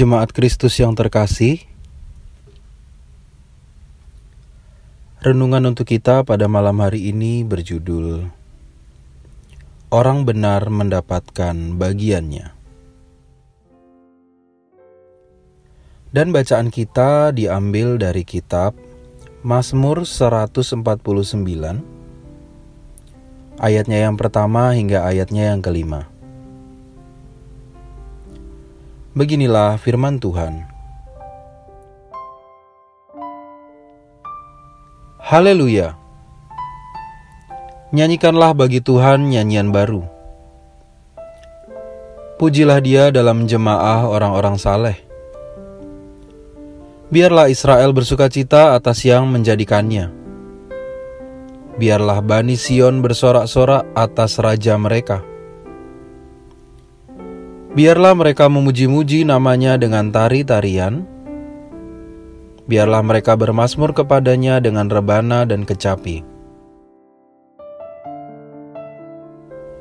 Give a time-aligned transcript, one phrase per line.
[0.00, 1.60] Jemaat Kristus yang terkasih,
[5.20, 8.32] renungan untuk kita pada malam hari ini berjudul
[9.92, 12.48] Orang Benar Mendapatkan Bagiannya.
[16.16, 18.72] Dan bacaan kita diambil dari kitab
[19.44, 20.80] Mazmur 149
[23.60, 26.08] ayatnya yang pertama hingga ayatnya yang kelima.
[29.10, 30.70] Beginilah firman Tuhan.
[35.18, 35.98] Haleluya!
[37.90, 40.06] Nyanyikanlah bagi Tuhan nyanyian baru.
[42.38, 45.02] Pujilah Dia dalam jemaah orang-orang saleh.
[47.10, 50.06] Biarlah Israel bersuka cita atas yang menjadikannya.
[51.82, 55.29] Biarlah Bani Sion bersorak-sorak atas raja mereka.
[57.80, 61.00] Biarlah mereka memuji-muji namanya dengan tari-tarian.
[62.68, 66.20] Biarlah mereka bermasmur kepadanya dengan rebana dan kecapi.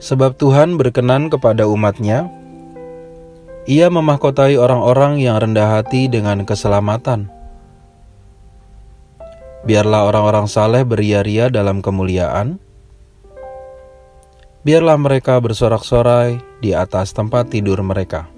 [0.00, 2.32] Sebab Tuhan berkenan kepada umatnya,
[3.68, 7.28] ia memahkotai orang-orang yang rendah hati dengan keselamatan.
[9.68, 12.56] Biarlah orang-orang saleh beria-ria dalam kemuliaan,
[14.64, 18.30] biarlah mereka bersorak-sorai di atas tempat tidur mereka.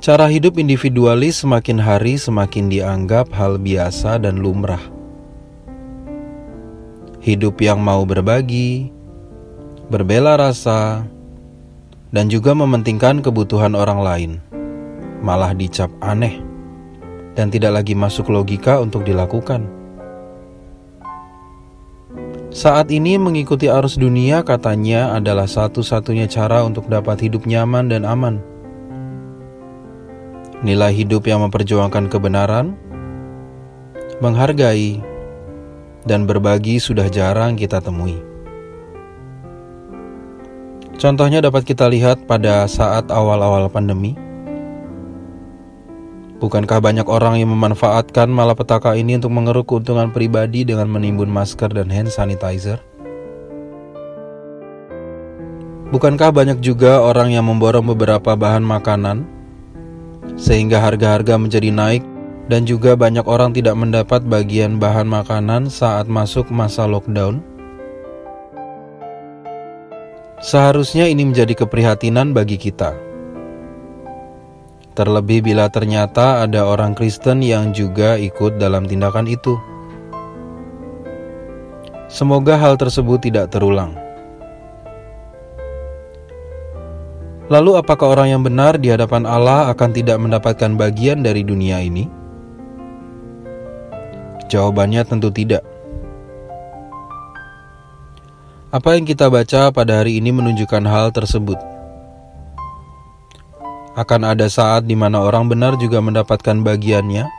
[0.00, 4.80] Cara hidup individualis semakin hari semakin dianggap hal biasa dan lumrah.
[7.24, 8.92] Hidup yang mau berbagi,
[9.88, 11.08] berbela rasa,
[12.12, 14.32] dan juga mementingkan kebutuhan orang lain
[15.24, 16.38] malah dicap aneh
[17.34, 19.64] dan tidak lagi masuk logika untuk dilakukan.
[22.54, 28.38] Saat ini mengikuti arus dunia katanya adalah satu-satunya cara untuk dapat hidup nyaman dan aman.
[30.62, 32.78] Nilai hidup yang memperjuangkan kebenaran,
[34.22, 35.02] menghargai,
[36.06, 38.22] dan berbagi sudah jarang kita temui.
[40.94, 44.14] Contohnya dapat kita lihat pada saat awal-awal pandemi
[46.34, 51.86] Bukankah banyak orang yang memanfaatkan malapetaka ini untuk mengeruk keuntungan pribadi dengan menimbun masker dan
[51.86, 52.82] hand sanitizer?
[55.94, 59.22] Bukankah banyak juga orang yang memborong beberapa bahan makanan
[60.34, 62.02] sehingga harga-harga menjadi naik
[62.50, 67.38] dan juga banyak orang tidak mendapat bagian bahan makanan saat masuk masa lockdown?
[70.42, 73.13] Seharusnya ini menjadi keprihatinan bagi kita
[74.94, 79.58] Terlebih bila ternyata ada orang Kristen yang juga ikut dalam tindakan itu.
[82.06, 83.98] Semoga hal tersebut tidak terulang.
[87.50, 92.06] Lalu, apakah orang yang benar di hadapan Allah akan tidak mendapatkan bagian dari dunia ini?
[94.46, 95.66] Jawabannya tentu tidak.
[98.70, 101.73] Apa yang kita baca pada hari ini menunjukkan hal tersebut.
[103.94, 107.30] Akan ada saat di mana orang benar juga mendapatkan bagiannya,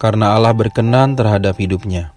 [0.00, 2.16] karena Allah berkenan terhadap hidupnya.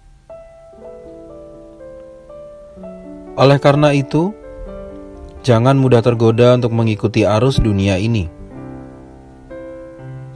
[3.36, 4.32] Oleh karena itu,
[5.44, 8.32] jangan mudah tergoda untuk mengikuti arus dunia ini.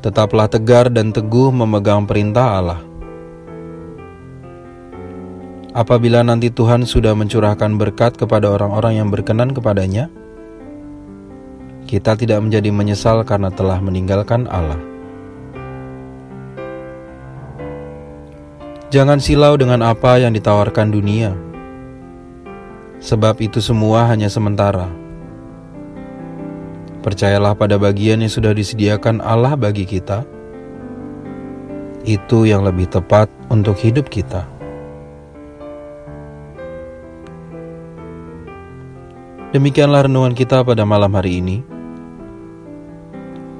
[0.04, 2.80] Tetaplah tegar dan teguh memegang perintah Allah.
[5.72, 10.12] Apabila nanti Tuhan sudah mencurahkan berkat kepada orang-orang yang berkenan kepadanya,
[11.94, 14.82] kita tidak menjadi menyesal karena telah meninggalkan Allah.
[18.90, 21.38] Jangan silau dengan apa yang ditawarkan dunia,
[22.98, 24.90] sebab itu semua hanya sementara.
[27.06, 30.26] Percayalah pada bagian yang sudah disediakan Allah bagi kita.
[32.02, 34.50] Itu yang lebih tepat untuk hidup kita.
[39.54, 41.73] Demikianlah renungan kita pada malam hari ini.